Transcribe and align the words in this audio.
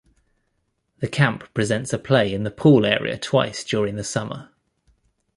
The 0.97 1.07
camp 1.07 1.53
presents 1.53 1.93
a 1.93 1.99
play 1.99 2.33
in 2.33 2.41
the 2.41 2.49
pool 2.49 2.87
area 2.87 3.19
twice 3.19 3.63
during 3.63 3.97
the 3.97 4.03
summer. 4.03 4.49